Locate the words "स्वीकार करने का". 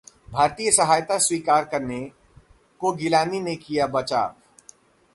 1.17-2.95